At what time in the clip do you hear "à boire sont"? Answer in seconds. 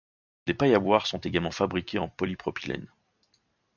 0.73-1.19